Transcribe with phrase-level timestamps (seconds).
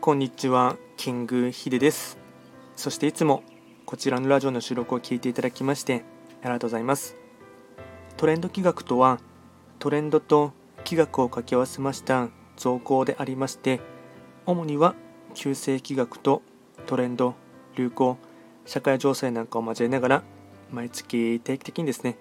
[0.00, 2.16] こんにちは、キングヒデです。
[2.74, 3.42] そしていつも
[3.84, 6.04] こちらのラジオの収録を聞いていただきまして
[6.40, 7.16] ありがとうございます。
[8.16, 9.20] トレンド企画とは、
[9.78, 13.82] トレンドと企画を掛け合わせました造語でありまして、
[14.46, 14.94] 主には
[15.34, 16.40] 旧世企画と
[16.86, 17.34] トレンド、
[17.76, 18.16] 流行、
[18.64, 20.22] 社会情勢なんかを交えながら、
[20.70, 22.16] 毎月定期的にですね、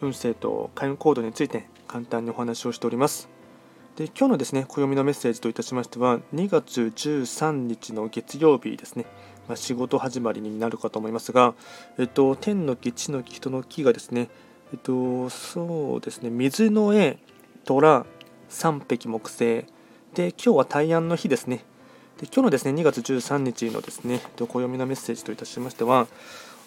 [0.00, 3.35] 運勢と開運行動について簡単にお話をしております。
[3.96, 9.06] で今日のですね暦のメッセージといたしましては2月13日の月曜日ですね、
[9.48, 11.54] まあ、仕事始まりになるかと思いますが、
[11.98, 14.28] えっと、天の木、地の木、人の木がですね、
[14.74, 17.18] えっと、そうですね、水の絵、
[17.64, 18.04] 虎、
[18.50, 19.64] 三匹木星、
[20.12, 21.64] で、今日は大安の日ですね。
[22.18, 26.06] で今日のですね2月13日のですね暦のメッセージといたしましては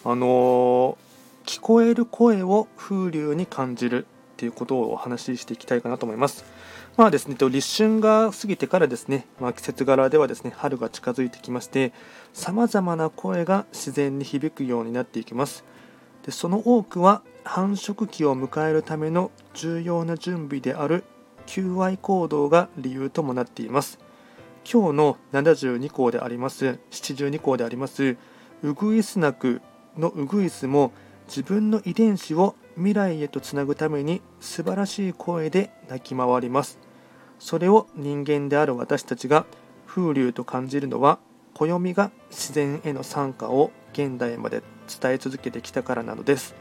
[0.04, 6.44] あのー、聞こえる声を風流に感じるっていうことをお話ししていきたいかなと思います。
[6.96, 11.92] まあですね、立春が過ぎてからですね、まあ、季節柄ではですね、春が近づいてきまして、
[12.32, 15.64] さまざまな声が自然に響くようになっていきます。
[16.24, 21.04] でその多くは繁殖期を迎えるための重要な準備である
[21.46, 23.98] 求愛行動が理由ともなっています。
[24.70, 28.18] 今日の72項であります、72項であります、
[28.62, 29.62] ウグイスナク
[29.96, 30.92] のウグイスも
[31.26, 36.78] 自分の遺伝子を未来へとつなぐために素晴らしい声で鳴き回ります。
[37.38, 39.46] それを人間である私たちが
[39.86, 41.18] 風流と感じるのは
[41.54, 44.62] 暦が自然への参加を現代まで
[45.00, 46.54] 伝え続けてきたからなのです。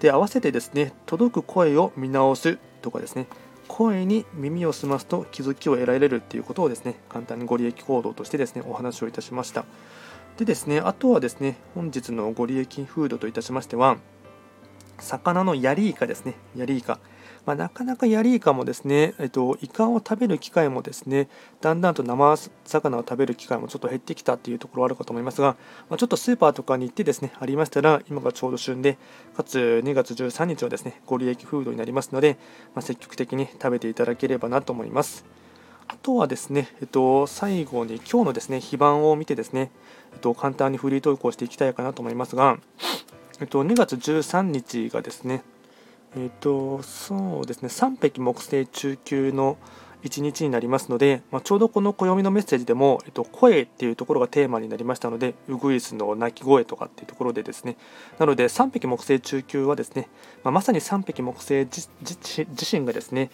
[0.00, 3.26] で合わせてですね届く声を見直すとかですね
[3.68, 9.64] 声に耳を澄ますと気づきを得られるっていうことをですね簡単にご利益行動としてですねお話をいたしました
[10.36, 13.96] でですねあとはですね本日のご利益フードといたしましては
[14.98, 16.98] 魚のヤリイカですねヤリイカ
[17.46, 21.28] まあ、なかなかヤリイカもですね、えっと、イカを食べる機会もですね、
[21.60, 25.56] だんだんと生魚を食べる機会もちょっと減ってきたっていうところあるかと思いますが、
[25.90, 28.96] まあ、ちょっとスーパーとかに行ってですね、ありましたら、今がちょうど旬で、
[29.36, 32.38] かつ2月13日はですね、ご利益フードになりますので、
[32.74, 35.26] まあ、積極的に食べていただければなと思います。
[35.86, 39.70] あとはですね、えっと、最後に今日のですね、非番を見てですね、
[40.14, 42.58] えっと、簡単にフリートークをしていきたいかなと思いますが、
[43.40, 45.42] えっと、2月13日がですね、
[46.16, 49.56] えっ、と、そうですね、3匹木星中級の
[50.04, 57.76] 1日になりますので、まあ、ちょうどこの暦のメッセージでも、えっと、声っていうところがテーマになりましたので、ウグイスの鳴き声とかっていうところでですね、
[58.18, 60.08] なので3匹木星中級はですね、
[60.44, 63.30] まあ、まさに3匹木星自身がですね、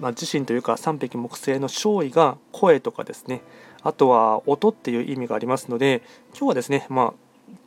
[0.00, 3.42] まあ、自身というか3匹木星の勝位が声とかですね、
[3.82, 7.23] あとは音っていう意味がありますので、今日はですね、まあ、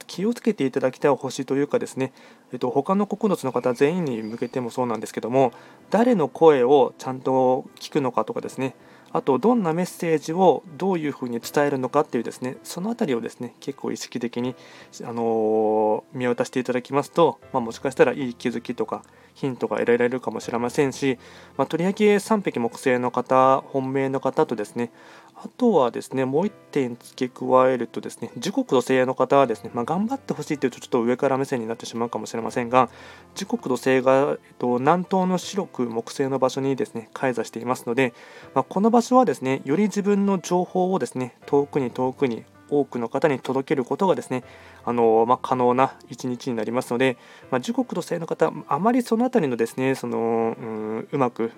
[0.07, 2.13] 気をつけていただきたい星というかですね、
[2.51, 5.51] えっと、他の9つの方全員に向けてもそうなんですけども
[5.89, 8.73] 誰の声をちゃんと聞くのかとかですね
[9.11, 14.55] あとどんなメッセージをどういうふうに伝えるのかっていうですねその辺りをですね結構意識的に、
[15.03, 19.03] あのー、見渡していただきますと、まあ、もしかしたらいい気づきとか
[19.33, 21.19] ヒントが得られるかもしれませんし、
[21.57, 24.91] まあ、とりわけ3匹木星の方本命の方とですね
[25.39, 32.89] あとはですね、もう1点付け加えるとですね、時刻土星の方はですね、まあ、頑張ってほしいというとちょっと上から目線になってしまうかもしれませんが、
[33.35, 38.15] 時刻土星が、えっと、南東の白く木星の場所にですね、開座していますので、
[38.55, 44.43] ま、この場場所はですね、より自分の情報をですね、遠くに遠くに多くの方に届けることがですね、
[44.85, 47.15] あのまあ、可能な一日になりますので、
[47.51, 51.51] まあ、時刻土星の方、あまりその辺りのですね、そのうん、うまく、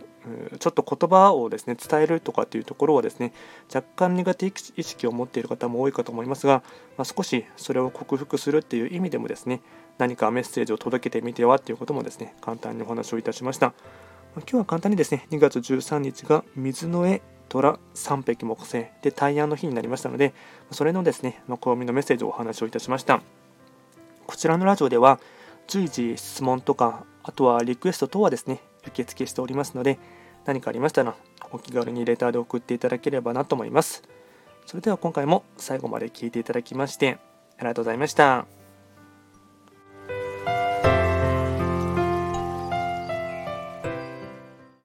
[0.60, 3.32] ちょっと言葉をですね、伝えるとかっていうところはですね、
[3.74, 6.62] 若干苦手意識を持っている方も多いかと思いますが、
[6.98, 9.62] まあ、少しそれを克服するっていう意味でもですね、
[9.98, 13.74] 何かメッセージを届けてみてはっていうこともですね、簡単にお話をいたしました。
[14.36, 20.34] 今日は簡単にですね、2月13日が水の絵虎3匹木星で大安の日になりましたので
[20.72, 23.22] それのですね暦のメッセージをお話をいたしました。
[24.28, 25.20] こちらのラジオでは
[25.68, 29.98] 随時質問とかあとはリクエスト等はですね受付しておりますので
[30.46, 31.16] 何かありましたら
[31.52, 34.04] お気軽にレターで送っていただければなと思います。
[34.68, 37.18] それでは今回も最後まで聴いていただきまして
[37.58, 38.59] ありがとうございました。